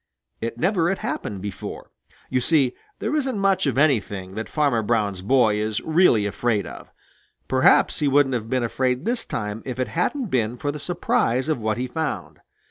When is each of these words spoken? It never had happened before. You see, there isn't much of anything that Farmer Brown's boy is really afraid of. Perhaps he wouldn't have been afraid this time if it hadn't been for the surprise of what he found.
It 0.39 0.57
never 0.57 0.89
had 0.89 0.97
happened 0.97 1.43
before. 1.43 1.91
You 2.27 2.41
see, 2.41 2.73
there 2.97 3.15
isn't 3.15 3.37
much 3.37 3.67
of 3.67 3.77
anything 3.77 4.33
that 4.33 4.49
Farmer 4.49 4.81
Brown's 4.81 5.21
boy 5.21 5.57
is 5.57 5.79
really 5.81 6.25
afraid 6.25 6.65
of. 6.65 6.91
Perhaps 7.47 7.99
he 7.99 8.07
wouldn't 8.07 8.33
have 8.33 8.49
been 8.49 8.63
afraid 8.63 9.05
this 9.05 9.25
time 9.25 9.61
if 9.63 9.77
it 9.77 9.89
hadn't 9.89 10.31
been 10.31 10.57
for 10.57 10.71
the 10.71 10.79
surprise 10.79 11.49
of 11.49 11.59
what 11.59 11.77
he 11.77 11.85
found. 11.87 12.39